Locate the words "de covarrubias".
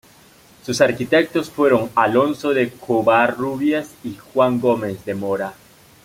2.55-3.91